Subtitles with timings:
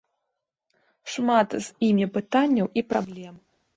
[1.15, 3.35] Шмат з імі пытанняў і праблем.